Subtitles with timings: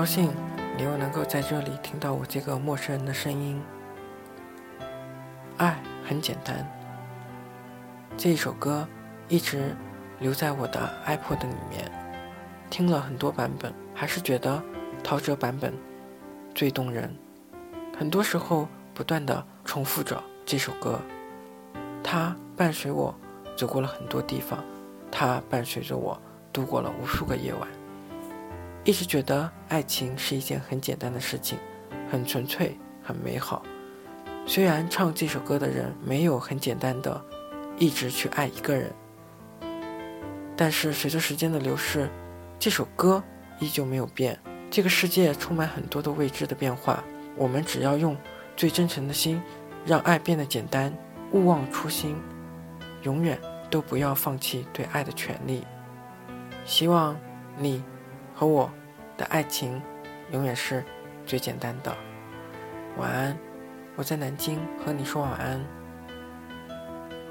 [0.00, 0.30] 高兴
[0.78, 3.60] 你又能够在这里听到我这个陌生人的声音。
[5.58, 6.66] 爱很简单。
[8.16, 8.88] 这一首歌
[9.28, 9.76] 一直
[10.18, 11.92] 留在我的 iPod 里面，
[12.70, 14.62] 听了很多版本，还是觉得
[15.04, 15.74] 陶喆版本
[16.54, 17.14] 最动人。
[17.98, 20.98] 很多时候不断的重复着这首歌，
[22.02, 23.14] 它伴随我
[23.54, 24.64] 走过了很多地方，
[25.12, 26.18] 它伴随着我
[26.54, 27.68] 度过了无数个夜晚。
[28.90, 31.56] 一直觉得爱情是一件很简单的事情，
[32.10, 33.62] 很纯粹，很美好。
[34.44, 37.24] 虽然唱这首歌的人没有很简单的
[37.78, 38.92] 一直去爱一个人，
[40.56, 42.10] 但是随着时间的流逝，
[42.58, 43.22] 这首歌
[43.60, 44.36] 依旧没有变。
[44.72, 47.04] 这个世界充满很多的未知的变化，
[47.36, 48.16] 我们只要用
[48.56, 49.40] 最真诚的心，
[49.86, 50.92] 让爱变得简单，
[51.30, 52.16] 勿忘初心，
[53.04, 55.64] 永远都不要放弃对爱的权利。
[56.64, 57.16] 希望
[57.56, 57.84] 你。
[58.32, 58.72] 和我
[59.20, 59.82] 的爱情
[60.32, 60.82] 永远是
[61.26, 61.94] 最简单的。
[62.96, 63.36] 晚安，
[63.94, 65.60] 我在南京和你说晚安。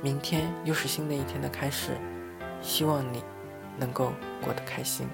[0.00, 1.90] 明天又是新的一天的开始，
[2.62, 3.22] 希望你
[3.78, 5.06] 能够过得开心。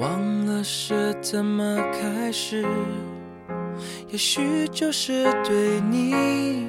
[0.00, 2.66] 忘了是怎么开始。
[4.10, 6.68] 也许就是对你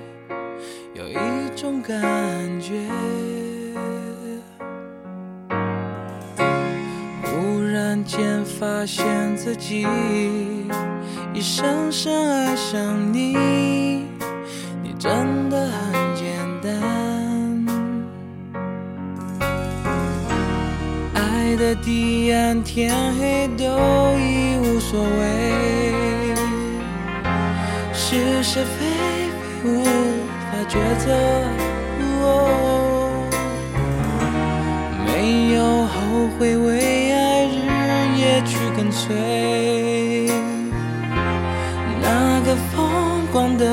[0.93, 1.15] 有一
[1.55, 2.01] 种感
[2.59, 2.73] 觉，
[7.23, 9.05] 忽然间发现
[9.35, 9.85] 自己
[11.33, 13.35] 已深深爱上你，
[14.81, 16.25] 你真的很简
[16.63, 16.71] 单，
[21.13, 23.65] 爱的地暗天黑都
[24.17, 26.24] 已无所谓。
[28.15, 28.85] 是是非
[29.35, 31.05] 非无法抉择，
[35.05, 35.95] 没有后
[36.39, 37.57] 悔，为爱日
[38.17, 39.13] 夜去跟随。
[42.01, 43.65] 那个疯狂的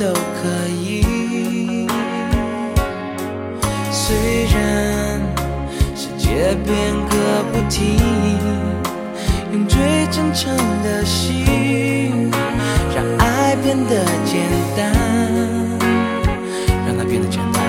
[0.00, 0.48] 都可
[0.82, 1.86] 以。
[3.92, 5.20] 虽然
[5.94, 6.74] 世界变
[7.10, 8.00] 个不停，
[9.52, 12.30] 用最真诚的心，
[12.96, 14.40] 让爱变得简
[14.74, 14.90] 单，
[16.86, 17.62] 让它变得简单。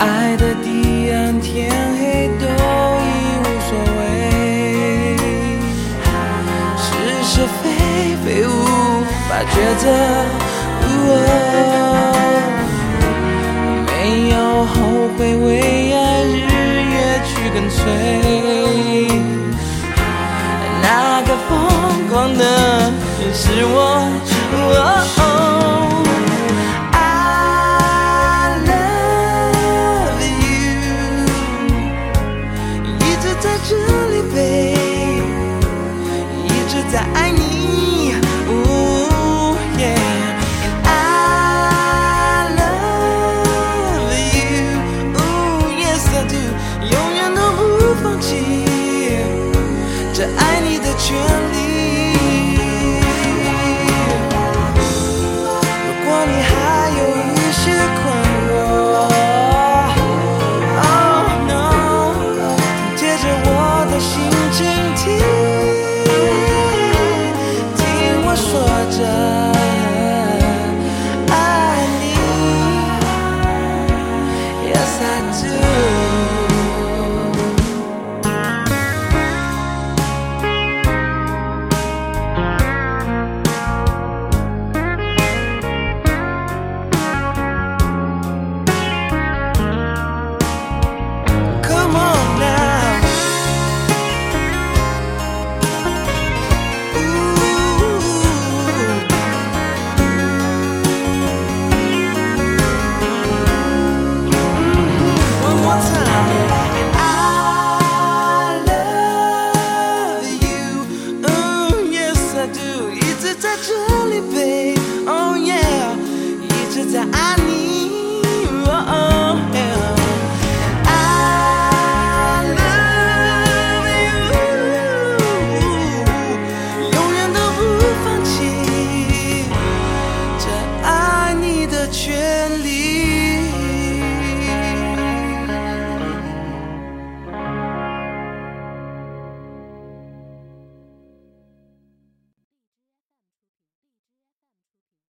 [0.00, 3.08] 爱的地暗天黑都已
[3.40, 5.16] 无所谓，
[6.76, 6.86] 是
[7.22, 7.64] 是非。
[8.24, 8.48] 非无
[9.28, 9.84] 法抉择，
[13.86, 14.74] 没有后
[15.16, 15.46] 悔，为
[15.92, 16.36] 爱日
[16.92, 17.80] 夜去跟随。
[20.82, 20.86] 那
[21.22, 21.50] 个疯
[22.08, 22.42] 狂的
[23.20, 23.97] 人是我。